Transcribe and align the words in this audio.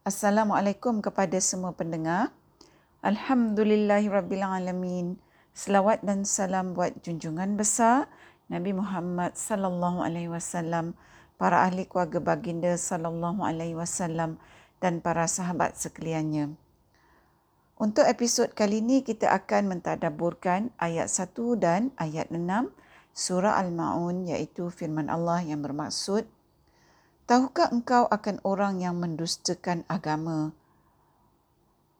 Assalamualaikum 0.00 1.04
kepada 1.04 1.36
semua 1.44 1.76
pendengar. 1.76 2.32
Alhamdulillahirabbilalamin. 3.04 5.20
Selawat 5.52 6.00
dan 6.00 6.24
salam 6.24 6.72
buat 6.72 7.04
junjungan 7.04 7.60
besar 7.60 8.08
Nabi 8.48 8.72
Muhammad 8.72 9.36
sallallahu 9.36 10.00
alaihi 10.00 10.32
wasallam, 10.32 10.96
para 11.36 11.68
ahli 11.68 11.84
keluarga 11.84 12.16
baginda 12.16 12.80
sallallahu 12.80 13.44
alaihi 13.44 13.76
wasallam 13.76 14.40
dan 14.80 15.04
para 15.04 15.28
sahabat 15.28 15.76
sekaliannya. 15.76 16.56
Untuk 17.76 18.08
episod 18.08 18.48
kali 18.56 18.80
ini 18.80 19.04
kita 19.04 19.28
akan 19.28 19.68
mentadabburkan 19.68 20.72
ayat 20.80 21.12
1 21.12 21.28
dan 21.60 21.92
ayat 22.00 22.32
6 22.32 22.40
surah 23.12 23.60
Al-Maun 23.60 24.32
iaitu 24.32 24.72
firman 24.72 25.12
Allah 25.12 25.44
yang 25.44 25.60
bermaksud 25.60 26.24
Tahukah 27.30 27.70
engkau 27.70 28.10
akan 28.10 28.42
orang 28.42 28.82
yang 28.82 28.98
mendustakan 28.98 29.86
agama? 29.86 30.50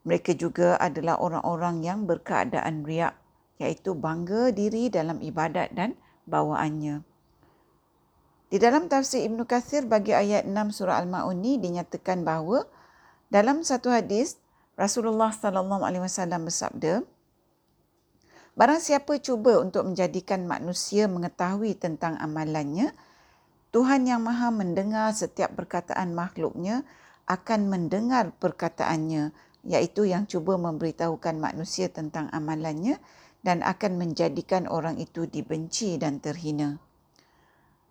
Mereka 0.03 0.35
juga 0.35 0.75
adalah 0.75 1.23
orang-orang 1.23 1.87
yang 1.87 2.03
berkeadaan 2.03 2.83
riak, 2.83 3.15
iaitu 3.55 3.95
bangga 3.95 4.51
diri 4.51 4.91
dalam 4.91 5.23
ibadat 5.23 5.71
dan 5.71 5.95
bawaannya. 6.27 7.07
Di 8.51 8.59
dalam 8.59 8.91
tafsir 8.91 9.23
Ibn 9.23 9.47
Kathir 9.47 9.87
bagi 9.87 10.11
ayat 10.11 10.43
6 10.43 10.51
surah 10.75 10.99
Al-Ma'un 10.99 11.39
ini 11.39 11.63
dinyatakan 11.63 12.27
bahawa 12.27 12.67
dalam 13.31 13.63
satu 13.63 13.87
hadis 13.87 14.35
Rasulullah 14.75 15.31
sallallahu 15.31 15.87
alaihi 15.87 16.03
wasallam 16.03 16.43
bersabda 16.43 17.07
Barang 18.59 18.83
siapa 18.83 19.15
cuba 19.23 19.63
untuk 19.63 19.87
menjadikan 19.87 20.43
manusia 20.43 21.07
mengetahui 21.07 21.79
tentang 21.79 22.19
amalannya, 22.19 22.91
Tuhan 23.71 24.03
yang 24.03 24.19
maha 24.19 24.51
mendengar 24.51 25.15
setiap 25.15 25.55
perkataan 25.55 26.11
makhluknya 26.11 26.83
akan 27.23 27.71
mendengar 27.71 28.35
perkataannya 28.35 29.31
iaitu 29.63 30.11
yang 30.11 30.27
cuba 30.27 30.59
memberitahukan 30.59 31.39
manusia 31.39 31.87
tentang 31.87 32.27
amalannya 32.35 32.99
dan 33.41 33.63
akan 33.63 33.95
menjadikan 33.95 34.67
orang 34.67 34.99
itu 34.99 35.23
dibenci 35.23 35.95
dan 35.95 36.19
terhina. 36.19 36.83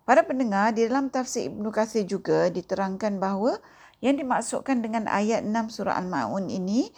Para 0.05 0.21
pendengar, 0.21 0.77
di 0.77 0.85
dalam 0.85 1.09
tafsir 1.09 1.49
Ibn 1.49 1.65
Qasir 1.73 2.05
juga 2.05 2.53
diterangkan 2.53 3.17
bahawa 3.17 3.57
yang 4.01 4.17
dimaksudkan 4.17 4.81
dengan 4.85 5.05
ayat 5.09 5.45
6 5.45 5.81
surah 5.81 5.97
Al-Ma'un 5.97 6.49
ini 6.49 6.89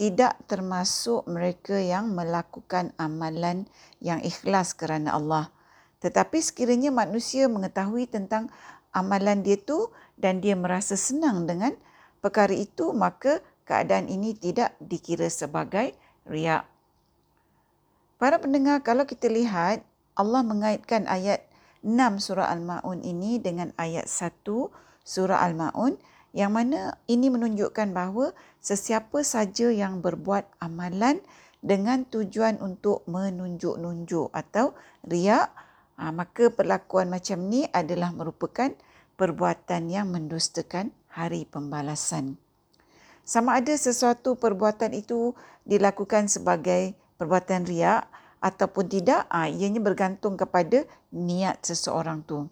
tidak 0.00 0.40
termasuk 0.48 1.28
mereka 1.28 1.76
yang 1.76 2.16
melakukan 2.16 2.96
amalan 2.96 3.68
yang 4.00 4.20
ikhlas 4.24 4.72
kerana 4.72 5.16
Allah. 5.16 5.52
Tetapi 6.00 6.40
sekiranya 6.40 6.88
manusia 6.88 7.46
mengetahui 7.46 8.08
tentang 8.08 8.48
amalan 8.90 9.44
dia 9.44 9.60
tu 9.60 9.92
dan 10.16 10.40
dia 10.40 10.56
merasa 10.56 10.96
senang 10.96 11.44
dengan 11.44 11.76
perkara 12.24 12.52
itu, 12.52 12.92
maka 12.96 13.44
keadaan 13.68 14.08
ini 14.08 14.34
tidak 14.34 14.74
dikira 14.80 15.28
sebagai 15.28 15.92
riak. 16.24 16.64
Para 18.20 18.36
pendengar, 18.36 18.84
kalau 18.84 19.08
kita 19.08 19.28
lihat 19.32 19.80
Allah 20.16 20.44
mengaitkan 20.44 21.08
ayat 21.08 21.44
6 21.80 22.20
surah 22.20 22.52
Al-Ma'un 22.52 23.00
ini 23.00 23.40
dengan 23.40 23.72
ayat 23.80 24.04
1 24.04 24.44
surah 25.00 25.40
Al-Ma'un 25.40 25.96
yang 26.36 26.52
mana 26.52 27.00
ini 27.08 27.32
menunjukkan 27.32 27.90
bahawa 27.96 28.36
sesiapa 28.60 29.24
saja 29.24 29.72
yang 29.72 30.04
berbuat 30.04 30.46
amalan 30.60 31.24
dengan 31.64 32.04
tujuan 32.08 32.60
untuk 32.60 33.02
menunjuk-nunjuk 33.08 34.28
atau 34.32 34.76
riak 35.08 35.48
ha, 36.00 36.08
maka 36.08 36.48
perlakuan 36.48 37.12
macam 37.12 37.52
ni 37.52 37.68
adalah 37.68 38.08
merupakan 38.16 38.72
perbuatan 39.20 39.92
yang 39.92 40.08
mendustakan 40.08 40.96
hari 41.12 41.44
pembalasan. 41.44 42.40
Sama 43.20 43.60
ada 43.60 43.76
sesuatu 43.76 44.40
perbuatan 44.40 44.96
itu 44.96 45.36
dilakukan 45.68 46.32
sebagai 46.32 46.96
perbuatan 47.20 47.68
riak 47.68 48.08
ataupun 48.40 48.88
tidak, 48.88 49.28
ha, 49.28 49.44
ianya 49.52 49.84
bergantung 49.84 50.40
kepada 50.40 50.88
niat 51.12 51.60
seseorang 51.60 52.24
tu. 52.24 52.48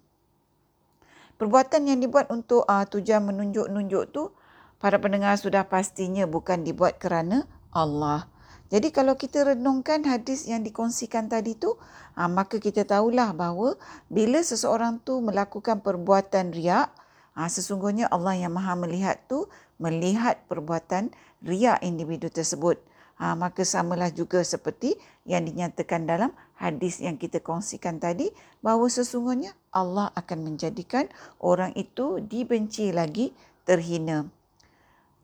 Perbuatan 1.41 1.89
yang 1.89 1.99
dibuat 2.05 2.29
untuk 2.29 2.69
ha, 2.69 2.85
tujuan 2.85 3.25
menunjuk-nunjuk 3.25 4.05
tu, 4.13 4.29
para 4.77 5.01
pendengar 5.01 5.41
sudah 5.41 5.65
pastinya 5.67 6.29
bukan 6.29 6.63
dibuat 6.63 7.01
kerana 7.01 7.49
Allah. 7.73 8.29
Jadi 8.69 8.93
kalau 8.93 9.17
kita 9.17 9.57
renungkan 9.57 10.05
hadis 10.05 10.45
yang 10.45 10.61
dikongsikan 10.61 11.33
tadi 11.33 11.57
tu, 11.57 11.81
ha, 12.13 12.29
maka 12.29 12.61
kita 12.61 12.85
tahulah 12.85 13.33
bahawa 13.33 13.81
bila 14.13 14.45
seseorang 14.45 15.01
tu 15.01 15.25
melakukan 15.25 15.81
perbuatan 15.81 16.53
riak, 16.53 16.93
ha, 17.33 17.49
sesungguhnya 17.49 18.13
Allah 18.13 18.37
yang 18.37 18.53
maha 18.53 18.77
melihat 18.77 19.17
tu 19.25 19.49
melihat 19.81 20.37
perbuatan 20.53 21.09
riak 21.41 21.81
individu 21.81 22.29
tersebut. 22.29 22.77
Ha, 23.19 23.35
maka 23.35 23.65
samalah 23.65 24.13
juga 24.13 24.45
seperti 24.45 24.95
yang 25.27 25.49
dinyatakan 25.49 26.07
dalam 26.07 26.31
hadis 26.61 27.01
yang 27.03 27.17
kita 27.17 27.41
kongsikan 27.41 27.99
tadi 27.99 28.31
bahawa 28.61 28.87
sesungguhnya 28.87 29.57
Allah 29.73 30.13
akan 30.15 30.45
menjadikan 30.45 31.09
orang 31.41 31.73
itu 31.75 32.21
dibenci 32.21 32.93
lagi 32.93 33.33
terhina. 33.67 34.29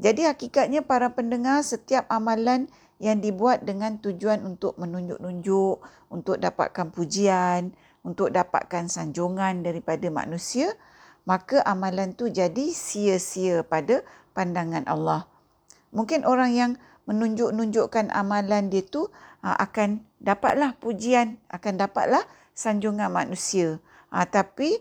Jadi 0.03 0.27
hakikatnya 0.27 0.83
para 0.83 1.15
pendengar 1.15 1.63
setiap 1.63 2.11
amalan 2.11 2.67
yang 3.03 3.19
dibuat 3.19 3.67
dengan 3.67 3.99
tujuan 3.99 4.47
untuk 4.47 4.79
menunjuk-nunjuk, 4.79 5.83
untuk 6.11 6.37
dapatkan 6.39 6.95
pujian, 6.95 7.75
untuk 8.07 8.31
dapatkan 8.31 8.87
sanjungan 8.87 9.65
daripada 9.65 10.07
manusia, 10.13 10.71
maka 11.25 11.65
amalan 11.65 12.13
tu 12.13 12.29
jadi 12.29 12.71
sia-sia 12.71 13.65
pada 13.65 14.05
pandangan 14.37 14.85
Allah. 14.85 15.27
Mungkin 15.95 16.29
orang 16.29 16.51
yang 16.53 16.73
menunjuk-nunjukkan 17.09 18.13
amalan 18.13 18.69
dia 18.69 18.85
tu 18.85 19.09
ha, 19.41 19.57
akan 19.57 20.05
dapatlah 20.21 20.77
pujian, 20.81 21.41
akan 21.49 21.81
dapatlah 21.81 22.25
sanjungan 22.53 23.09
manusia. 23.09 23.81
Ha, 24.13 24.29
tapi 24.29 24.79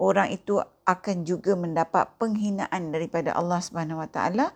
orang 0.00 0.32
itu 0.34 0.60
akan 0.82 1.22
juga 1.22 1.54
mendapat 1.54 2.10
penghinaan 2.18 2.90
daripada 2.90 3.32
Allah 3.36 3.62
Subhanahu 3.62 4.02
Wa 4.02 4.10
Taala 4.10 4.46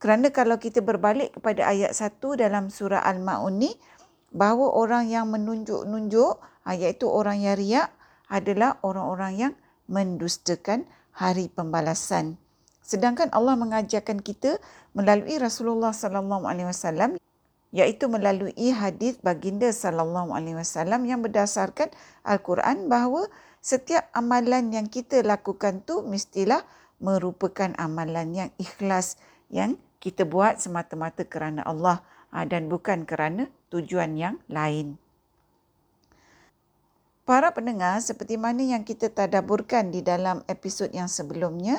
kerana 0.00 0.32
kalau 0.32 0.56
kita 0.56 0.80
berbalik 0.80 1.36
kepada 1.36 1.68
ayat 1.68 1.92
1 1.92 2.40
dalam 2.40 2.72
surah 2.72 3.04
Al-Ma'un 3.04 3.60
ni, 3.60 3.76
bahawa 4.32 4.72
orang 4.72 5.12
yang 5.12 5.28
menunjuk-nunjuk, 5.28 6.40
ha, 6.40 6.68
iaitu 6.72 7.04
orang 7.04 7.44
yang 7.44 7.60
riak, 7.60 7.92
adalah 8.32 8.80
orang-orang 8.80 9.32
yang 9.36 9.52
mendustakan 9.92 10.88
hari 11.12 11.52
pembalasan. 11.52 12.40
Sedangkan 12.80 13.28
Allah 13.36 13.60
mengajarkan 13.60 14.24
kita 14.24 14.56
melalui 14.96 15.36
Rasulullah 15.36 15.92
sallallahu 15.92 16.48
alaihi 16.48 16.72
wasallam 16.72 17.20
iaitu 17.70 18.10
melalui 18.10 18.54
hadis 18.74 19.20
baginda 19.22 19.70
sallallahu 19.70 20.34
alaihi 20.34 20.58
wasallam 20.58 21.06
yang 21.06 21.22
berdasarkan 21.22 21.92
al-Quran 22.26 22.90
bahawa 22.90 23.30
setiap 23.62 24.10
amalan 24.10 24.74
yang 24.74 24.90
kita 24.90 25.22
lakukan 25.22 25.86
tu 25.86 26.02
mestilah 26.02 26.66
merupakan 26.98 27.70
amalan 27.78 28.34
yang 28.34 28.50
ikhlas 28.58 29.20
yang 29.54 29.78
kita 30.00 30.24
buat 30.24 30.58
semata-mata 30.58 31.22
kerana 31.28 31.60
Allah 31.62 32.00
ah, 32.32 32.48
dan 32.48 32.66
bukan 32.72 33.04
kerana 33.04 33.52
tujuan 33.68 34.16
yang 34.16 34.36
lain. 34.48 34.96
Para 37.28 37.54
pendengar, 37.54 38.02
seperti 38.02 38.34
mana 38.34 38.64
yang 38.64 38.82
kita 38.82 39.06
tadaburkan 39.06 39.94
di 39.94 40.02
dalam 40.02 40.42
episod 40.50 40.90
yang 40.90 41.06
sebelumnya, 41.06 41.78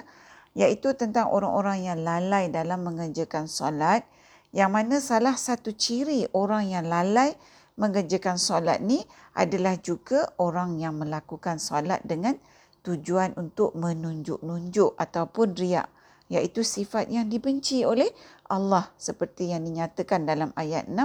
iaitu 0.56 0.96
tentang 0.96 1.28
orang-orang 1.28 1.92
yang 1.92 2.00
lalai 2.08 2.48
dalam 2.48 2.88
mengerjakan 2.88 3.52
solat, 3.52 4.08
yang 4.56 4.72
mana 4.72 5.04
salah 5.04 5.36
satu 5.36 5.76
ciri 5.76 6.30
orang 6.32 6.72
yang 6.72 6.88
lalai 6.88 7.36
mengerjakan 7.76 8.40
solat 8.40 8.80
ni 8.80 9.04
adalah 9.36 9.76
juga 9.80 10.28
orang 10.40 10.80
yang 10.80 11.00
melakukan 11.00 11.60
solat 11.60 12.00
dengan 12.04 12.40
tujuan 12.84 13.36
untuk 13.36 13.76
menunjuk-nunjuk 13.76 14.96
ataupun 14.96 15.56
riak 15.56 15.88
iaitu 16.32 16.64
sifat 16.64 17.12
yang 17.12 17.28
dibenci 17.28 17.84
oleh 17.84 18.08
Allah 18.48 18.88
seperti 18.96 19.52
yang 19.52 19.68
dinyatakan 19.68 20.24
dalam 20.24 20.56
ayat 20.56 20.88
6 20.88 20.98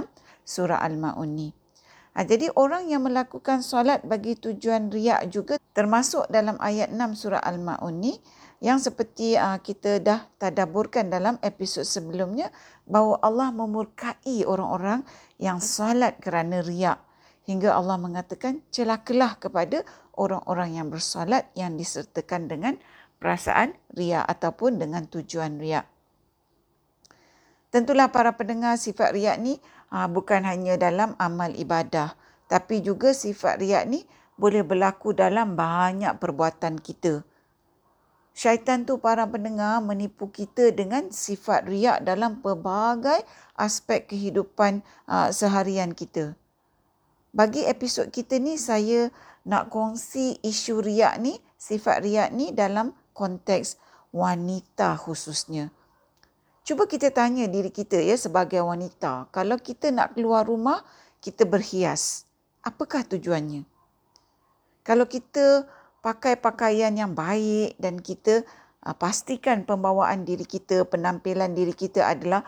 surah 0.47 0.79
Al-Ma'un 0.79 1.31
ni. 1.35 1.51
Ha, 2.15 2.25
jadi 2.25 2.49
orang 2.55 2.89
yang 2.89 3.05
melakukan 3.05 3.61
solat 3.61 4.01
bagi 4.07 4.39
tujuan 4.39 4.89
riak 4.89 5.29
juga 5.29 5.59
termasuk 5.75 6.25
dalam 6.31 6.57
ayat 6.57 6.89
6 6.89 6.97
surah 7.13 7.43
Al-Ma'un 7.43 7.93
ni 7.93 8.17
yang 8.57 8.81
seperti 8.81 9.37
uh, 9.37 9.61
kita 9.61 10.01
dah 10.01 10.25
tadaburkan 10.41 11.13
dalam 11.13 11.37
episod 11.45 11.85
sebelumnya 11.85 12.49
bahawa 12.89 13.21
Allah 13.21 13.53
memurkai 13.53 14.41
orang-orang 14.49 15.05
yang 15.37 15.61
solat 15.61 16.17
kerana 16.17 16.65
riak 16.65 16.97
hingga 17.45 17.77
Allah 17.77 18.01
mengatakan 18.01 18.65
celakalah 18.73 19.37
kepada 19.37 19.85
orang-orang 20.17 20.81
yang 20.81 20.89
bersolat 20.89 21.47
yang 21.53 21.77
disertakan 21.77 22.49
dengan 22.49 22.73
perasaan 23.17 23.73
riak 23.93 24.25
ataupun 24.25 24.81
dengan 24.81 25.05
tujuan 25.09 25.57
riak. 25.57 25.85
Tentulah 27.67 28.09
para 28.09 28.39
pendengar 28.39 28.79
sifat 28.79 29.11
riak 29.11 29.37
ni 29.43 29.59
ha, 29.91 30.07
bukan 30.07 30.47
hanya 30.47 30.79
dalam 30.79 31.13
amal 31.19 31.51
ibadah 31.53 32.15
tapi 32.47 32.79
juga 32.79 33.11
sifat 33.11 33.59
riak 33.59 33.83
ni 33.91 34.07
boleh 34.39 34.63
berlaku 34.63 35.11
dalam 35.11 35.57
banyak 35.57 36.15
perbuatan 36.15 36.79
kita. 36.79 37.25
Syaitan 38.37 38.85
tu 38.85 39.01
para 39.01 39.25
pendengar 39.25 39.81
menipu 39.81 40.29
kita 40.29 40.69
dengan 40.69 41.09
sifat 41.09 41.65
riak 41.65 42.05
dalam 42.05 42.37
pelbagai 42.37 43.25
aspek 43.57 44.05
kehidupan 44.13 44.85
uh, 45.09 45.33
seharian 45.33 45.97
kita. 45.97 46.37
Bagi 47.33 47.65
episod 47.65 48.13
kita 48.13 48.37
ni 48.37 48.61
saya 48.61 49.09
nak 49.41 49.73
kongsi 49.73 50.37
isu 50.45 50.85
riak 50.85 51.17
ni, 51.17 51.41
sifat 51.57 52.05
riak 52.05 52.29
ni 52.29 52.53
dalam 52.53 52.93
konteks 53.17 53.81
wanita 54.13 54.93
khususnya. 55.01 55.73
Cuba 56.61 56.85
kita 56.85 57.09
tanya 57.09 57.49
diri 57.49 57.73
kita 57.73 57.97
ya 57.97 58.13
sebagai 58.13 58.61
wanita, 58.61 59.31
kalau 59.33 59.57
kita 59.57 59.89
nak 59.89 60.13
keluar 60.13 60.45
rumah, 60.45 60.85
kita 61.23 61.47
berhias. 61.47 62.27
Apakah 62.61 63.07
tujuannya? 63.07 63.63
Kalau 64.83 65.07
kita 65.07 65.65
pakai 66.03 66.35
pakaian 66.35 66.91
yang 66.91 67.15
baik 67.15 67.79
dan 67.79 67.99
kita 68.03 68.43
uh, 68.83 68.95
pastikan 68.95 69.63
pembawaan 69.63 70.27
diri 70.27 70.43
kita, 70.43 70.83
penampilan 70.87 71.55
diri 71.55 71.71
kita 71.71 72.03
adalah 72.03 72.43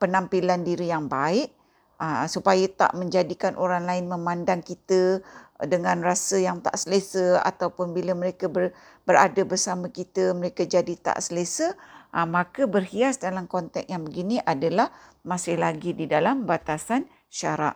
penampilan 0.00 0.64
diri 0.64 0.88
yang 0.88 1.08
baik 1.12 1.52
uh, 2.00 2.24
supaya 2.24 2.64
tak 2.72 2.96
menjadikan 2.96 3.56
orang 3.60 3.84
lain 3.84 4.08
memandang 4.08 4.64
kita 4.64 5.20
dengan 5.66 5.98
rasa 6.04 6.38
yang 6.38 6.62
tak 6.62 6.78
selesa 6.78 7.42
ataupun 7.42 7.90
bila 7.90 8.14
mereka 8.14 8.46
ber, 8.46 8.70
berada 9.02 9.42
bersama 9.42 9.90
kita 9.90 10.30
mereka 10.30 10.62
jadi 10.62 10.94
tak 10.94 11.18
selesa 11.18 11.74
uh, 12.14 12.28
maka 12.28 12.70
berhias 12.70 13.18
dalam 13.18 13.50
konteks 13.50 13.90
yang 13.90 14.06
begini 14.06 14.38
adalah 14.38 14.94
masih 15.26 15.58
lagi 15.58 15.98
di 15.98 16.06
dalam 16.06 16.46
batasan 16.46 17.10
syarak. 17.26 17.74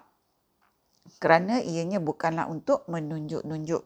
Kerana 1.18 1.58
ianya 1.58 1.98
bukanlah 1.98 2.46
untuk 2.46 2.86
menunjuk-nunjuk. 2.86 3.82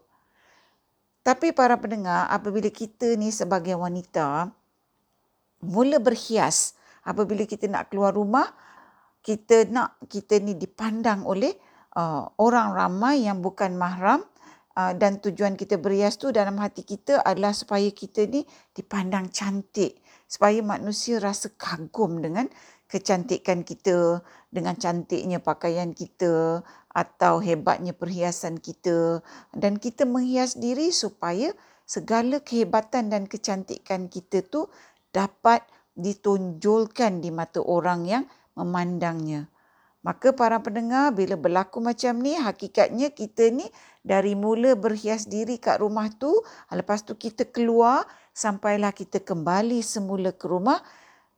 Tapi 1.24 1.50
para 1.56 1.80
pendengar, 1.80 2.28
apabila 2.28 2.68
kita 2.68 3.16
ni 3.16 3.32
sebagai 3.32 3.74
wanita 3.74 4.52
mula 5.64 5.98
berhias 5.98 6.76
apabila 7.06 7.46
kita 7.46 7.70
nak 7.70 7.88
keluar 7.88 8.12
rumah, 8.12 8.50
kita 9.22 9.66
nak 9.70 9.98
kita 10.06 10.42
ni 10.42 10.54
dipandang 10.58 11.22
oleh 11.22 11.54
uh, 11.96 12.28
orang 12.36 12.76
ramai 12.76 13.24
yang 13.24 13.40
bukan 13.40 13.74
mahram 13.74 14.22
uh, 14.76 14.92
dan 14.92 15.18
tujuan 15.18 15.56
kita 15.56 15.80
berhias 15.80 16.20
tu 16.20 16.28
dalam 16.30 16.60
hati 16.60 16.84
kita 16.84 17.24
adalah 17.24 17.56
supaya 17.56 17.88
kita 17.88 18.28
ni 18.28 18.44
dipandang 18.76 19.32
cantik, 19.32 19.98
supaya 20.28 20.60
manusia 20.60 21.16
rasa 21.18 21.50
kagum 21.56 22.20
dengan 22.20 22.46
kecantikan 22.86 23.66
kita, 23.66 24.22
dengan 24.52 24.78
cantiknya 24.78 25.42
pakaian 25.42 25.90
kita, 25.90 26.62
atau 26.96 27.44
hebatnya 27.44 27.92
perhiasan 27.92 28.56
kita 28.56 29.20
dan 29.52 29.76
kita 29.76 30.08
menghias 30.08 30.56
diri 30.56 30.88
supaya 30.88 31.52
segala 31.84 32.40
kehebatan 32.40 33.12
dan 33.12 33.28
kecantikan 33.28 34.08
kita 34.08 34.40
tu 34.40 34.64
dapat 35.12 35.60
ditonjolkan 35.92 37.20
di 37.20 37.28
mata 37.28 37.60
orang 37.60 38.08
yang 38.08 38.24
memandangnya. 38.56 39.52
Maka 40.06 40.30
para 40.30 40.62
pendengar 40.62 41.10
bila 41.10 41.34
berlaku 41.34 41.82
macam 41.82 42.22
ni 42.22 42.38
hakikatnya 42.38 43.10
kita 43.10 43.50
ni 43.50 43.66
dari 44.06 44.38
mula 44.38 44.78
berhias 44.78 45.26
diri 45.26 45.58
kat 45.58 45.82
rumah 45.82 46.06
tu 46.14 46.30
lepas 46.70 47.02
tu 47.02 47.18
kita 47.18 47.42
keluar 47.50 48.06
sampailah 48.30 48.94
kita 48.94 49.18
kembali 49.18 49.82
semula 49.82 50.30
ke 50.30 50.46
rumah 50.46 50.78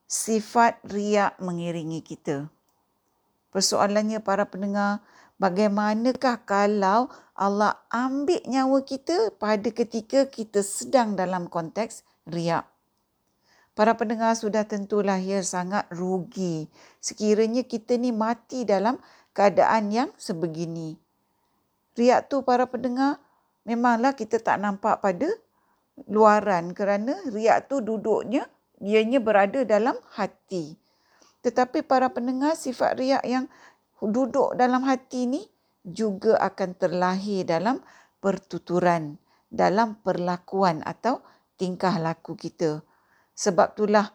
sifat 0.05 0.85
riak 0.85 1.41
mengiringi 1.41 2.05
kita. 2.05 2.53
Persoalannya 3.57 4.21
para 4.21 4.45
pendengar 4.45 5.01
bagaimanakah 5.41 6.45
kalau 6.45 7.09
Allah 7.33 7.81
ambil 7.89 8.45
nyawa 8.45 8.85
kita 8.85 9.33
pada 9.41 9.73
ketika 9.73 10.29
kita 10.29 10.61
sedang 10.61 11.17
dalam 11.17 11.49
konteks 11.49 12.05
riak. 12.29 12.69
Para 13.79 13.95
pendengar 13.95 14.35
sudah 14.35 14.67
tentulah 14.67 15.23
ia 15.23 15.39
sangat 15.39 15.87
rugi 15.95 16.67
sekiranya 16.99 17.63
kita 17.63 17.95
ni 17.95 18.11
mati 18.11 18.67
dalam 18.67 18.99
keadaan 19.31 19.95
yang 19.95 20.11
sebegini. 20.19 20.99
Riak 21.95 22.27
tu 22.27 22.43
para 22.43 22.67
pendengar 22.67 23.23
memanglah 23.63 24.19
kita 24.19 24.43
tak 24.43 24.59
nampak 24.59 24.99
pada 24.99 25.31
luaran 26.11 26.75
kerana 26.75 27.23
riak 27.31 27.71
tu 27.71 27.79
duduknya 27.79 28.51
ianya 28.83 29.23
berada 29.23 29.63
dalam 29.63 29.95
hati. 30.11 30.75
Tetapi 31.47 31.87
para 31.87 32.11
pendengar 32.11 32.59
sifat 32.59 32.99
riak 32.99 33.23
yang 33.23 33.47
duduk 34.03 34.59
dalam 34.59 34.83
hati 34.91 35.31
ni 35.31 35.47
juga 35.87 36.35
akan 36.43 36.75
terlahir 36.75 37.47
dalam 37.47 37.79
pertuturan, 38.19 39.23
dalam 39.47 40.03
perlakuan 40.03 40.83
atau 40.83 41.23
tingkah 41.55 41.95
laku 42.03 42.35
kita. 42.35 42.83
Sebab 43.39 43.79
itulah 43.79 44.11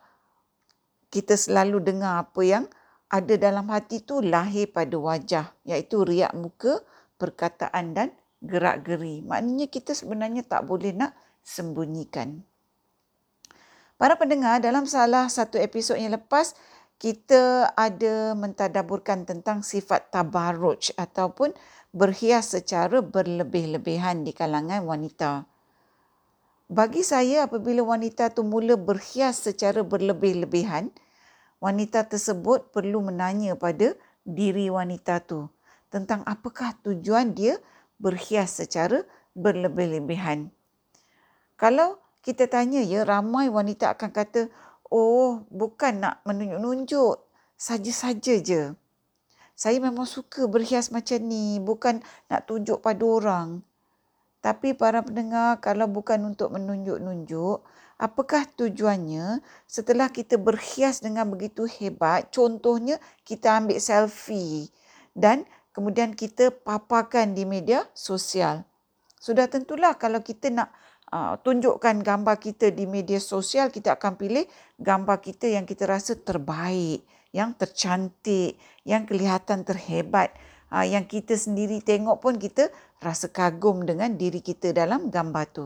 kita 1.07 1.39
selalu 1.39 1.79
dengar 1.79 2.27
apa 2.27 2.41
yang 2.43 2.65
ada 3.07 3.39
dalam 3.39 3.71
hati 3.71 4.03
tu 4.03 4.19
lahir 4.19 4.67
pada 4.67 4.99
wajah 4.99 5.45
iaitu 5.63 6.03
riak 6.03 6.35
muka, 6.35 6.83
perkataan 7.15 7.95
dan 7.95 8.11
gerak-geri. 8.43 9.23
Maknanya 9.23 9.71
kita 9.71 9.95
sebenarnya 9.95 10.43
tak 10.43 10.67
boleh 10.67 10.91
nak 10.91 11.15
sembunyikan. 11.39 12.43
Para 13.95 14.19
pendengar 14.19 14.59
dalam 14.59 14.83
salah 14.83 15.31
satu 15.31 15.55
episod 15.55 15.95
yang 15.95 16.11
lepas 16.11 16.57
kita 16.99 17.71
ada 17.79 18.35
mentadaburkan 18.35 19.23
tentang 19.23 19.63
sifat 19.63 20.11
tabarruj 20.11 20.91
ataupun 20.99 21.55
berhias 21.93 22.51
secara 22.51 22.99
berlebih-lebihan 22.99 24.25
di 24.25 24.33
kalangan 24.35 24.83
wanita. 24.83 25.45
Bagi 26.71 27.03
saya 27.03 27.47
apabila 27.47 27.83
wanita 27.83 28.31
tu 28.31 28.47
mula 28.47 28.79
berhias 28.79 29.43
secara 29.43 29.83
berlebih-lebihan, 29.83 30.89
wanita 31.59 32.07
tersebut 32.07 32.71
perlu 32.71 33.03
menanya 33.03 33.55
pada 33.59 33.95
diri 34.23 34.71
wanita 34.71 35.19
tu 35.23 35.51
tentang 35.91 36.23
apakah 36.23 36.73
tujuan 36.81 37.35
dia 37.35 37.59
berhias 37.99 38.57
secara 38.57 39.03
berlebih-lebihan. 39.35 40.49
Kalau 41.59 42.01
kita 42.23 42.47
tanya 42.47 42.79
ya, 42.81 43.03
ramai 43.03 43.51
wanita 43.51 43.93
akan 43.93 44.09
kata, 44.09 44.47
Oh, 44.93 45.41
bukan 45.49 46.05
nak 46.05 46.21
menunjuk-nunjuk. 46.21 47.17
Saja-saja 47.57 48.35
je. 48.37 48.77
Saya 49.57 49.81
memang 49.81 50.05
suka 50.05 50.45
berhias 50.45 50.93
macam 50.93 51.17
ni. 51.25 51.57
Bukan 51.57 52.05
nak 52.29 52.45
tunjuk 52.45 52.77
pada 52.77 53.01
orang. 53.01 53.65
Tapi 54.43 54.75
para 54.75 54.99
pendengar, 54.99 55.63
kalau 55.63 55.87
bukan 55.87 56.35
untuk 56.35 56.51
menunjuk-nunjuk, 56.51 57.63
apakah 57.95 58.43
tujuannya 58.59 59.39
setelah 59.63 60.11
kita 60.11 60.35
berhias 60.35 60.99
dengan 60.99 61.31
begitu 61.31 61.63
hebat? 61.63 62.27
Contohnya, 62.27 62.99
kita 63.23 63.63
ambil 63.63 63.79
selfie 63.79 64.67
dan 65.15 65.47
kemudian 65.71 66.11
kita 66.11 66.51
paparkan 66.51 67.31
di 67.31 67.47
media 67.47 67.87
sosial. 67.95 68.67
Sudah 69.15 69.47
tentulah 69.47 69.95
kalau 69.95 70.19
kita 70.19 70.51
nak 70.51 70.75
uh, 71.07 71.39
tunjukkan 71.39 72.03
gambar 72.03 72.35
kita 72.35 72.75
di 72.75 72.83
media 72.83 73.23
sosial, 73.23 73.71
kita 73.71 73.95
akan 73.95 74.19
pilih 74.19 74.43
gambar 74.75 75.23
kita 75.23 75.47
yang 75.47 75.63
kita 75.63 75.87
rasa 75.87 76.19
terbaik, 76.19 77.07
yang 77.31 77.55
tercantik, 77.55 78.59
yang 78.83 79.07
kelihatan 79.07 79.63
terhebat, 79.63 80.35
uh, 80.73 80.81
yang 80.81 81.05
kita 81.05 81.37
sendiri 81.37 81.79
tengok 81.85 82.17
pun 82.17 82.41
kita 82.41 82.73
rasa 82.97 83.29
kagum 83.29 83.85
dengan 83.85 84.17
diri 84.17 84.41
kita 84.41 84.73
dalam 84.73 85.13
gambar 85.13 85.45
tu. 85.53 85.65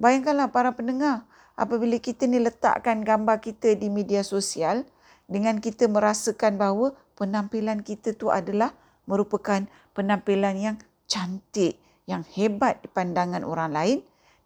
Bayangkanlah 0.00 0.48
para 0.48 0.72
pendengar, 0.72 1.28
apabila 1.52 2.00
kita 2.00 2.24
ni 2.24 2.40
letakkan 2.40 3.04
gambar 3.04 3.44
kita 3.44 3.76
di 3.76 3.92
media 3.92 4.24
sosial 4.24 4.88
dengan 5.28 5.60
kita 5.60 5.86
merasakan 5.86 6.56
bahawa 6.56 6.96
penampilan 7.20 7.84
kita 7.84 8.16
tu 8.16 8.32
adalah 8.32 8.72
merupakan 9.04 9.68
penampilan 9.92 10.56
yang 10.56 10.76
cantik, 11.04 11.76
yang 12.08 12.24
hebat 12.32 12.80
di 12.80 12.88
pandangan 12.88 13.44
orang 13.44 13.70
lain, 13.70 13.98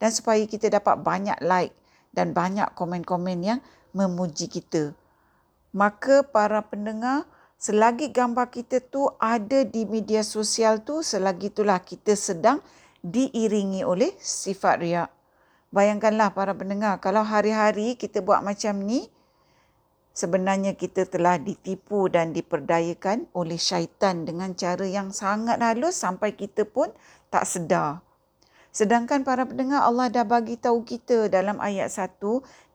dan 0.02 0.10
supaya 0.12 0.42
kita 0.44 0.68
dapat 0.68 1.00
banyak 1.00 1.38
like 1.40 1.72
dan 2.12 2.34
banyak 2.34 2.66
komen-komen 2.74 3.38
yang 3.40 3.60
memuji 3.96 4.50
kita. 4.50 4.92
Maka 5.72 6.24
para 6.24 6.64
pendengar, 6.64 7.28
selagi 7.66 8.14
gambar 8.14 8.46
kita 8.54 8.78
tu 8.78 9.10
ada 9.18 9.66
di 9.66 9.82
media 9.90 10.22
sosial 10.22 10.86
tu, 10.86 11.02
selagi 11.02 11.50
itulah 11.50 11.82
kita 11.82 12.14
sedang 12.14 12.62
diiringi 13.02 13.82
oleh 13.82 14.14
sifat 14.22 14.78
riak. 14.78 15.10
Bayangkanlah 15.74 16.30
para 16.30 16.54
pendengar, 16.54 17.02
kalau 17.02 17.26
hari-hari 17.26 17.98
kita 17.98 18.22
buat 18.22 18.46
macam 18.46 18.86
ni, 18.86 19.10
sebenarnya 20.14 20.78
kita 20.78 21.10
telah 21.10 21.42
ditipu 21.42 22.06
dan 22.06 22.30
diperdayakan 22.30 23.26
oleh 23.34 23.58
syaitan 23.58 24.22
dengan 24.22 24.54
cara 24.54 24.86
yang 24.86 25.10
sangat 25.10 25.58
halus 25.58 25.98
sampai 25.98 26.38
kita 26.38 26.62
pun 26.70 26.94
tak 27.34 27.50
sedar. 27.50 27.98
Sedangkan 28.70 29.26
para 29.26 29.42
pendengar 29.42 29.82
Allah 29.82 30.06
dah 30.06 30.22
bagi 30.22 30.54
tahu 30.54 30.86
kita 30.86 31.26
dalam 31.26 31.58
ayat 31.58 31.90
1 31.90 32.22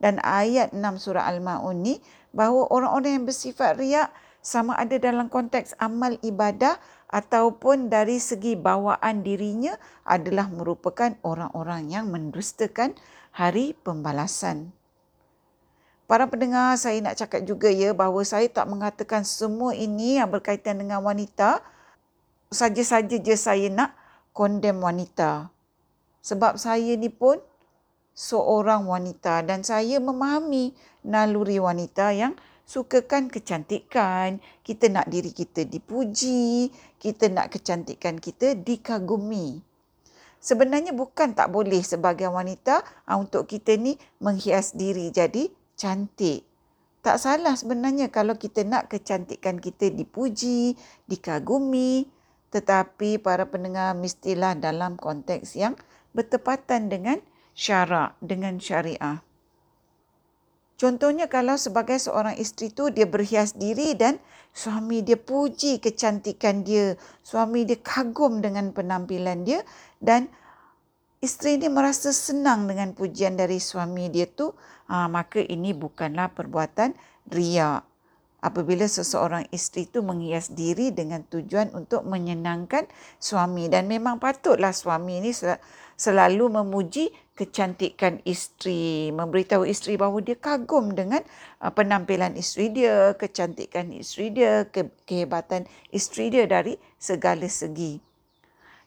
dan 0.04 0.20
ayat 0.20 0.76
6 0.76 0.84
surah 1.00 1.32
Al-Maun 1.32 1.80
ni 1.80 1.96
bahawa 2.36 2.68
orang-orang 2.68 3.22
yang 3.22 3.24
bersifat 3.24 3.80
riak 3.80 4.12
sama 4.42 4.74
ada 4.74 4.98
dalam 4.98 5.30
konteks 5.30 5.78
amal 5.78 6.18
ibadah 6.20 6.76
ataupun 7.08 7.86
dari 7.86 8.18
segi 8.18 8.58
bawaan 8.58 9.22
dirinya 9.22 9.78
adalah 10.02 10.50
merupakan 10.50 11.14
orang-orang 11.22 11.88
yang 11.88 12.10
mendustakan 12.10 12.98
hari 13.30 13.78
pembalasan. 13.86 14.74
Para 16.10 16.28
pendengar, 16.28 16.76
saya 16.76 17.00
nak 17.00 17.16
cakap 17.16 17.46
juga 17.46 17.72
ya 17.72 17.94
bahawa 17.96 18.20
saya 18.26 18.44
tak 18.50 18.68
mengatakan 18.68 19.24
semua 19.24 19.72
ini 19.72 20.20
yang 20.20 20.28
berkaitan 20.28 20.82
dengan 20.82 21.00
wanita 21.00 21.62
saja-saja 22.52 23.16
je 23.16 23.32
saya 23.38 23.72
nak 23.72 23.96
condemn 24.36 24.84
wanita. 24.84 25.48
Sebab 26.20 26.60
saya 26.60 26.94
ni 27.00 27.08
pun 27.08 27.40
seorang 28.12 28.84
wanita 28.84 29.40
dan 29.40 29.64
saya 29.64 29.96
memahami 29.98 30.76
naluri 31.00 31.56
wanita 31.56 32.12
yang 32.12 32.36
sukakan 32.66 33.28
kecantikan, 33.28 34.38
kita 34.62 34.88
nak 34.88 35.10
diri 35.10 35.34
kita 35.34 35.66
dipuji, 35.66 36.70
kita 36.98 37.28
nak 37.28 37.52
kecantikan 37.52 38.18
kita 38.18 38.54
dikagumi. 38.54 39.60
Sebenarnya 40.42 40.90
bukan 40.90 41.38
tak 41.38 41.54
boleh 41.54 41.86
sebagai 41.86 42.26
wanita 42.26 42.82
ah, 43.06 43.14
untuk 43.14 43.46
kita 43.46 43.78
ni 43.78 43.94
menghias 44.18 44.74
diri 44.74 45.14
jadi 45.14 45.46
cantik. 45.78 46.42
Tak 47.02 47.18
salah 47.18 47.54
sebenarnya 47.54 48.10
kalau 48.10 48.38
kita 48.38 48.62
nak 48.66 48.90
kecantikan 48.90 49.58
kita 49.58 49.90
dipuji, 49.90 50.74
dikagumi, 51.06 52.06
tetapi 52.54 53.18
para 53.18 53.46
pendengar 53.46 53.94
mestilah 53.94 54.54
dalam 54.54 54.94
konteks 54.98 55.58
yang 55.58 55.74
bertepatan 56.14 56.92
dengan 56.92 57.18
syarak 57.56 58.14
dengan 58.22 58.60
syariah. 58.60 59.24
Contohnya 60.82 61.30
kalau 61.30 61.54
sebagai 61.54 61.94
seorang 61.94 62.34
isteri 62.42 62.74
tu 62.74 62.90
dia 62.90 63.06
berhias 63.06 63.54
diri 63.54 63.94
dan 63.94 64.18
suami 64.50 64.98
dia 65.06 65.14
puji 65.14 65.78
kecantikan 65.78 66.66
dia, 66.66 66.98
suami 67.22 67.62
dia 67.62 67.78
kagum 67.78 68.42
dengan 68.42 68.74
penampilan 68.74 69.46
dia 69.46 69.62
dan 70.02 70.26
isteri 71.22 71.62
dia 71.62 71.70
merasa 71.70 72.10
senang 72.10 72.66
dengan 72.66 72.98
pujian 72.98 73.38
dari 73.38 73.62
suami 73.62 74.10
dia 74.10 74.26
tu, 74.26 74.50
ha, 74.90 75.06
maka 75.06 75.38
ini 75.38 75.70
bukanlah 75.70 76.34
perbuatan 76.34 76.98
riak 77.30 77.86
apabila 78.42 78.82
seseorang 78.90 79.46
isteri 79.54 79.86
itu 79.86 80.02
menghias 80.02 80.50
diri 80.50 80.90
dengan 80.90 81.22
tujuan 81.30 81.70
untuk 81.78 82.02
menyenangkan 82.02 82.90
suami 83.22 83.70
dan 83.70 83.86
memang 83.86 84.18
patutlah 84.18 84.74
suami 84.74 85.22
ini 85.22 85.30
selalu 86.02 86.50
memuji 86.50 87.14
kecantikan 87.38 88.18
isteri 88.26 89.14
memberitahu 89.14 89.62
isteri 89.62 89.94
bahawa 89.94 90.18
dia 90.18 90.34
kagum 90.34 90.90
dengan 90.98 91.22
uh, 91.62 91.70
penampilan 91.70 92.34
isteri 92.34 92.74
dia 92.74 93.14
kecantikan 93.14 93.94
isteri 93.94 94.34
dia 94.34 94.66
kehebatan 95.06 95.70
isteri 95.94 96.34
dia 96.34 96.50
dari 96.50 96.74
segala 96.98 97.46
segi. 97.46 98.02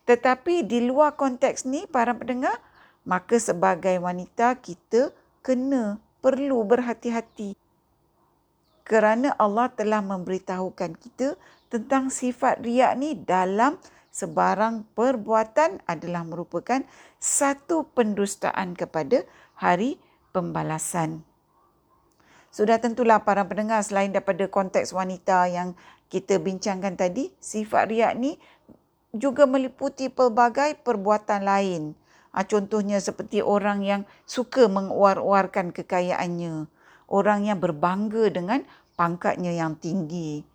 Tetapi 0.04 0.68
di 0.68 0.84
luar 0.84 1.16
konteks 1.16 1.64
ni 1.64 1.88
para 1.88 2.12
pendengar 2.12 2.60
maka 3.08 3.40
sebagai 3.40 3.96
wanita 4.04 4.60
kita 4.60 5.16
kena 5.40 6.04
perlu 6.20 6.68
berhati-hati. 6.68 7.56
Kerana 8.86 9.34
Allah 9.42 9.72
telah 9.74 10.04
memberitahukan 10.04 10.94
kita 11.00 11.34
tentang 11.74 12.14
sifat 12.14 12.62
riak 12.62 12.94
ni 13.02 13.18
dalam 13.18 13.82
sebarang 14.16 14.88
perbuatan 14.96 15.84
adalah 15.84 16.24
merupakan 16.24 16.80
satu 17.20 17.92
pendustaan 17.92 18.72
kepada 18.72 19.28
hari 19.60 20.00
pembalasan. 20.32 21.28
Sudah 22.48 22.80
tentulah 22.80 23.28
para 23.28 23.44
pendengar 23.44 23.84
selain 23.84 24.16
daripada 24.16 24.48
konteks 24.48 24.96
wanita 24.96 25.52
yang 25.52 25.76
kita 26.08 26.40
bincangkan 26.40 26.96
tadi, 26.96 27.36
sifat 27.44 27.92
riak 27.92 28.16
ni 28.16 28.40
juga 29.12 29.44
meliputi 29.44 30.08
pelbagai 30.08 30.80
perbuatan 30.80 31.44
lain. 31.44 31.84
Ha, 32.32 32.48
contohnya 32.48 33.04
seperti 33.04 33.44
orang 33.44 33.84
yang 33.84 34.02
suka 34.24 34.72
menguar-uarkan 34.72 35.76
kekayaannya, 35.76 36.72
orang 37.12 37.48
yang 37.48 37.60
berbangga 37.60 38.32
dengan 38.32 38.64
pangkatnya 38.96 39.52
yang 39.52 39.76
tinggi, 39.76 40.48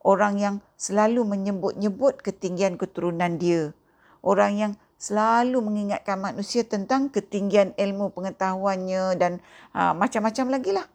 orang 0.00 0.40
yang 0.40 0.54
selalu 0.80 1.24
menyebut-nyebut 1.28 2.24
ketinggian 2.24 2.80
keturunan 2.80 3.36
dia, 3.36 3.76
orang 4.24 4.52
yang 4.56 4.72
selalu 5.00 5.64
mengingatkan 5.64 6.20
manusia 6.20 6.60
tentang 6.64 7.08
ketinggian 7.08 7.72
ilmu 7.80 8.12
pengetahuannya 8.12 9.16
dan 9.16 9.40
ha, 9.72 9.96
macam-macam 9.96 10.46
lagi 10.60 10.70
lah. 10.76 10.86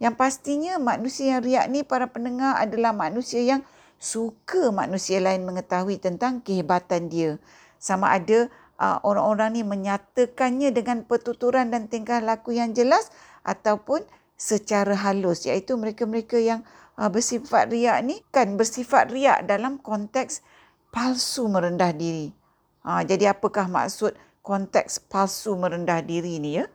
Yang 0.00 0.14
pastinya 0.16 0.80
manusia 0.80 1.36
yang 1.36 1.44
riak 1.44 1.66
ni 1.68 1.84
para 1.84 2.08
pendengar 2.08 2.56
adalah 2.56 2.96
manusia 2.96 3.44
yang 3.44 3.60
suka 4.00 4.72
manusia 4.72 5.20
lain 5.20 5.44
mengetahui 5.44 6.00
tentang 6.00 6.40
kehebatan 6.40 7.12
dia. 7.12 7.36
Sama 7.76 8.16
ada 8.16 8.48
uh, 8.80 8.98
orang-orang 9.04 9.60
ni 9.60 9.62
menyatakannya 9.62 10.72
dengan 10.72 11.04
pertuturan 11.04 11.68
dan 11.68 11.92
tingkah 11.92 12.24
laku 12.24 12.56
yang 12.56 12.72
jelas 12.72 13.12
ataupun 13.44 14.00
secara 14.40 14.96
halus 14.96 15.44
iaitu 15.44 15.76
mereka-mereka 15.76 16.40
yang 16.40 16.64
bersifat 17.08 17.72
riak 17.72 18.04
ni 18.04 18.20
kan 18.28 18.60
bersifat 18.60 19.08
riak 19.08 19.48
dalam 19.48 19.80
konteks 19.80 20.44
palsu 20.92 21.48
merendah 21.48 21.96
diri. 21.96 22.28
Ha, 22.84 23.06
jadi 23.06 23.32
apakah 23.32 23.70
maksud 23.70 24.12
konteks 24.44 25.00
palsu 25.08 25.56
merendah 25.56 26.04
diri 26.04 26.36
ni 26.36 26.60
ya? 26.60 26.68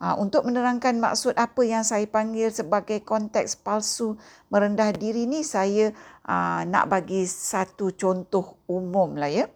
Ha, 0.00 0.16
untuk 0.16 0.48
menerangkan 0.48 0.96
maksud 0.96 1.36
apa 1.36 1.60
yang 1.60 1.84
saya 1.84 2.08
panggil 2.08 2.48
sebagai 2.48 3.04
konteks 3.04 3.60
palsu 3.60 4.16
merendah 4.48 4.96
diri 4.96 5.28
ni 5.28 5.44
saya 5.44 5.92
uh, 6.24 6.64
nak 6.64 6.88
bagi 6.88 7.28
satu 7.28 7.92
contoh 7.92 8.56
umum 8.64 9.20
lah 9.20 9.28
ya. 9.28 9.46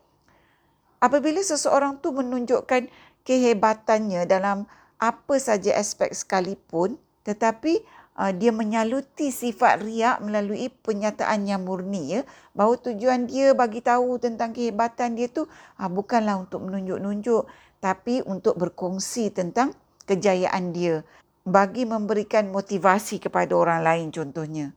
Apabila 1.01 1.41
seseorang 1.41 1.97
tu 2.05 2.13
menunjukkan 2.13 2.93
kehebatannya 3.25 4.29
dalam 4.29 4.69
apa 5.01 5.35
saja 5.41 5.81
aspek 5.81 6.13
sekalipun 6.13 7.01
tetapi 7.25 7.81
uh, 8.19 8.33
dia 8.35 8.51
menyaluti 8.55 9.31
sifat 9.31 9.83
riak 9.83 10.23
melalui 10.23 10.71
pernyataan 10.71 11.47
yang 11.47 11.67
murni 11.67 12.19
ya. 12.19 12.21
Bahawa 12.55 12.79
tujuan 12.81 13.27
dia 13.27 13.53
bagi 13.53 13.83
tahu 13.83 14.19
tentang 14.23 14.55
kehebatan 14.55 15.19
dia 15.19 15.31
tu 15.31 15.47
uh, 15.47 15.91
bukanlah 15.91 16.39
untuk 16.39 16.67
menunjuk-nunjuk 16.67 17.47
tapi 17.83 18.25
untuk 18.25 18.57
berkongsi 18.57 19.35
tentang 19.35 19.75
kejayaan 20.09 20.73
dia. 20.73 21.05
Bagi 21.45 21.85
memberikan 21.85 22.49
motivasi 22.49 23.21
kepada 23.21 23.53
orang 23.53 23.85
lain 23.85 24.09
contohnya. 24.09 24.73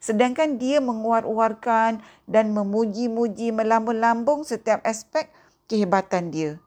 Sedangkan 0.00 0.60
dia 0.60 0.80
menguar-uarkan 0.80 2.00
dan 2.28 2.52
memuji-muji 2.52 3.52
melambung-lambung 3.52 4.44
setiap 4.44 4.80
aspek 4.84 5.28
kehebatan 5.68 6.32
dia 6.32 6.60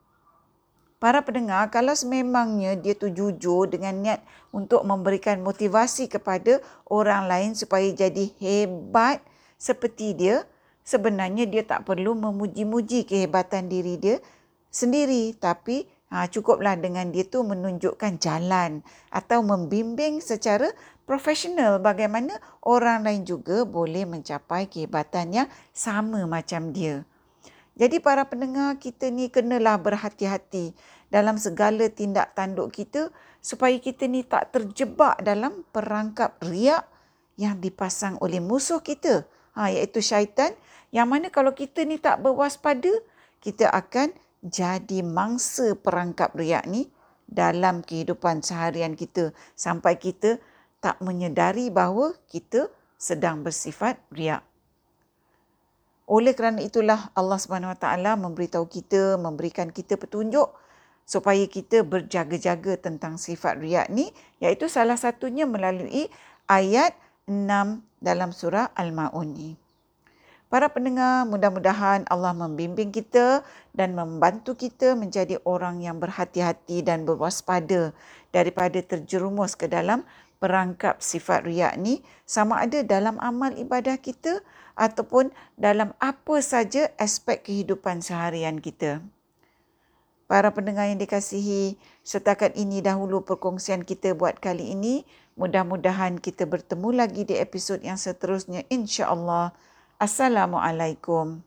para 1.03 1.19
pendengar 1.19 1.67
kalau 1.67 1.91
sememangnya 1.91 2.79
dia 2.79 2.95
tu 2.95 3.11
jujur 3.11 3.67
dengan 3.67 3.91
niat 3.99 4.23
untuk 4.55 4.87
memberikan 4.87 5.43
motivasi 5.43 6.07
kepada 6.07 6.63
orang 6.87 7.27
lain 7.27 7.51
supaya 7.59 7.91
jadi 7.91 8.31
hebat 8.39 9.19
seperti 9.59 10.15
dia 10.15 10.47
sebenarnya 10.87 11.43
dia 11.43 11.67
tak 11.67 11.83
perlu 11.83 12.15
memuji-muji 12.15 13.03
kehebatan 13.03 13.67
diri 13.67 13.99
dia 13.99 14.23
sendiri 14.71 15.35
tapi 15.35 15.91
ha, 16.07 16.23
cukuplah 16.31 16.79
dengan 16.79 17.11
dia 17.11 17.27
tu 17.27 17.43
menunjukkan 17.43 18.23
jalan 18.23 18.79
atau 19.11 19.43
membimbing 19.43 20.23
secara 20.23 20.71
profesional 21.03 21.83
bagaimana 21.83 22.39
orang 22.63 23.03
lain 23.03 23.27
juga 23.27 23.67
boleh 23.67 24.07
mencapai 24.07 24.71
kehebatan 24.71 25.35
yang 25.35 25.47
sama 25.75 26.23
macam 26.23 26.71
dia. 26.71 27.03
Jadi 27.73 27.97
para 27.97 28.21
pendengar 28.29 28.77
kita 28.77 29.09
ni 29.09 29.33
kenalah 29.33 29.81
berhati-hati 29.81 30.77
dalam 31.13 31.37
segala 31.37 31.85
tindak 31.93 32.33
tanduk 32.33 32.73
kita 32.73 33.13
supaya 33.37 33.77
kita 33.77 34.09
ni 34.09 34.25
tak 34.25 34.49
terjebak 34.49 35.21
dalam 35.21 35.61
perangkap 35.69 36.41
riak 36.41 36.89
yang 37.37 37.61
dipasang 37.61 38.17
oleh 38.17 38.41
musuh 38.41 38.81
kita 38.81 39.29
ha, 39.53 39.69
iaitu 39.69 40.01
syaitan 40.01 40.57
yang 40.89 41.05
mana 41.05 41.29
kalau 41.29 41.53
kita 41.53 41.85
ni 41.85 42.01
tak 42.01 42.25
berwaspada 42.25 42.89
kita 43.45 43.69
akan 43.69 44.09
jadi 44.41 45.05
mangsa 45.05 45.77
perangkap 45.77 46.33
riak 46.33 46.65
ni 46.65 46.89
dalam 47.29 47.85
kehidupan 47.85 48.41
seharian 48.41 48.97
kita 48.97 49.37
sampai 49.53 50.01
kita 50.01 50.41
tak 50.81 50.97
menyedari 50.99 51.69
bahawa 51.69 52.17
kita 52.27 52.67
sedang 52.99 53.39
bersifat 53.45 54.01
riak. 54.11 54.43
Oleh 56.03 56.35
kerana 56.35 56.59
itulah 56.59 57.07
Allah 57.15 57.39
Subhanahu 57.39 57.71
Wa 57.71 57.79
Taala 57.79 58.19
memberitahu 58.19 58.67
kita, 58.67 59.15
memberikan 59.15 59.71
kita 59.71 59.95
petunjuk 59.95 60.51
supaya 61.03 61.43
kita 61.47 61.83
berjaga-jaga 61.83 62.79
tentang 62.79 63.19
sifat 63.19 63.59
riak 63.59 63.87
ni 63.91 64.11
iaitu 64.39 64.71
salah 64.71 64.95
satunya 64.95 65.43
melalui 65.43 66.07
ayat 66.47 66.95
6 67.27 67.47
dalam 68.03 68.35
surah 68.35 68.71
Al-Maun 68.75 69.29
ni. 69.31 69.51
Para 70.53 70.69
pendengar, 70.69 71.25
mudah-mudahan 71.25 72.05
Allah 72.13 72.29
membimbing 72.37 72.93
kita 72.93 73.41
dan 73.73 73.97
membantu 73.97 74.53
kita 74.53 74.93
menjadi 74.93 75.41
orang 75.49 75.81
yang 75.81 75.97
berhati-hati 75.97 76.85
dan 76.85 77.09
berwaspada 77.09 77.89
daripada 78.29 78.77
terjerumus 78.85 79.57
ke 79.57 79.65
dalam 79.65 80.05
perangkap 80.37 81.01
sifat 81.01 81.49
riak 81.49 81.73
ni 81.81 82.05
sama 82.29 82.61
ada 82.61 82.85
dalam 82.85 83.17
amal 83.17 83.49
ibadah 83.57 83.97
kita 83.97 84.45
ataupun 84.77 85.33
dalam 85.57 85.97
apa 85.97 86.35
saja 86.43 86.93
aspek 87.01 87.41
kehidupan 87.49 88.05
seharian 88.05 88.61
kita. 88.61 89.01
Para 90.33 90.49
pendengar 90.49 90.89
yang 90.89 90.97
dikasihi, 90.97 91.77
setakat 92.01 92.57
ini 92.57 92.81
dahulu 92.81 93.21
perkongsian 93.21 93.85
kita 93.85 94.17
buat 94.17 94.41
kali 94.41 94.73
ini. 94.73 95.05
Mudah-mudahan 95.37 96.17
kita 96.17 96.49
bertemu 96.49 96.89
lagi 96.89 97.21
di 97.21 97.37
episod 97.37 97.77
yang 97.85 98.01
seterusnya 98.01 98.65
insya-Allah. 98.65 99.53
Assalamualaikum. 100.01 101.45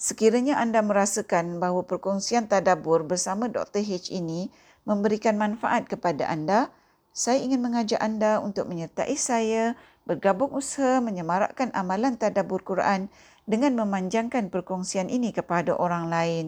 Sekiranya 0.00 0.64
anda 0.64 0.80
merasakan 0.80 1.60
bahawa 1.60 1.84
perkongsian 1.84 2.48
tadabur 2.48 3.04
bersama 3.04 3.52
Dr. 3.52 3.84
H 3.84 4.08
ini 4.08 4.48
memberikan 4.88 5.36
manfaat 5.36 5.92
kepada 5.92 6.24
anda, 6.24 6.72
saya 7.12 7.36
ingin 7.44 7.60
mengajak 7.60 8.00
anda 8.00 8.40
untuk 8.40 8.64
menyertai 8.72 9.12
saya 9.20 9.76
bergabung 10.08 10.56
usaha 10.56 11.04
menyemarakkan 11.04 11.68
amalan 11.76 12.16
tadabur 12.16 12.64
Quran 12.64 13.12
dengan 13.44 13.74
memanjangkan 13.78 14.48
perkongsian 14.48 15.10
ini 15.10 15.34
kepada 15.34 15.74
orang 15.74 16.06
lain. 16.08 16.46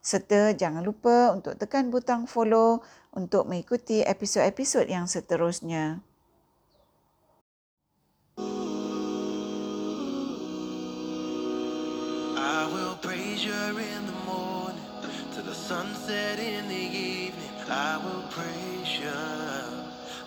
Serta 0.00 0.56
jangan 0.56 0.80
lupa 0.80 1.36
untuk 1.36 1.60
tekan 1.60 1.92
butang 1.92 2.24
follow 2.24 2.80
untuk 3.12 3.44
mengikuti 3.44 4.00
episod-episod 4.00 4.88
yang 4.88 5.04
seterusnya. 5.04 6.00
sunset 15.70 16.40
in 16.40 16.66
the 16.66 16.74
evening, 16.74 17.54
I 17.70 17.94
will 18.02 18.24
praise 18.30 18.98
you. 18.98 19.22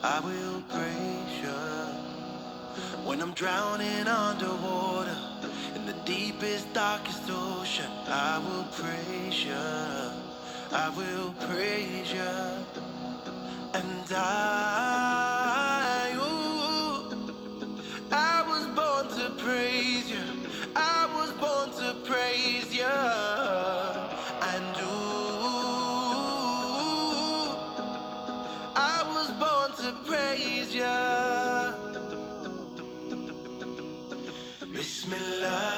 I 0.02 0.22
will 0.24 0.64
praise 0.72 1.36
you. 1.44 1.60
When 3.04 3.20
I'm 3.20 3.34
drowning 3.34 4.08
underwater 4.08 5.33
in 5.76 5.86
the 5.86 5.94
deepest, 6.06 6.74
darkest 6.74 7.24
ocean, 7.30 7.92
I 8.08 8.40
will 8.40 8.66
praise 8.72 9.44
you. 9.46 9.54
I 10.72 10.90
will 10.98 11.34
praise 11.48 12.12
you. 12.14 12.22
And 13.74 14.12
I, 14.16 16.14
ooh, 16.16 17.16
I 18.12 18.44
was 18.48 18.66
born 18.76 19.08
to 19.20 19.30
praise 19.44 20.10
you. 20.12 20.26
I 20.76 21.08
was 21.16 21.32
born 21.34 21.72
to 21.82 21.94
praise 22.10 22.74
You. 22.74 22.86
And 22.86 24.78
who 24.78 24.96
I 28.76 29.04
was 29.16 29.32
born 29.44 29.72
to 29.84 29.94
praise 30.10 30.74
you. 30.76 31.23
Bismillah 35.04 35.73